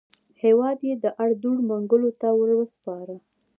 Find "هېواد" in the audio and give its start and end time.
0.43-0.77